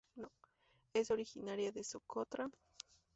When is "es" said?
0.95-1.11